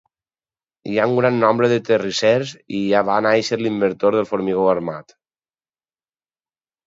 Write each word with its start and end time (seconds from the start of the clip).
Hi 0.91 0.95
ha 0.99 1.03
un 1.09 1.17
gran 1.17 1.35
nombre 1.41 1.67
de 1.71 1.75
terrissers 1.89 2.53
i 2.79 2.79
hi 2.85 3.03
va 3.09 3.17
néixer 3.27 3.59
l'inventor 3.61 4.17
del 4.17 4.27
formigó 4.31 4.65
armat. 4.75 5.15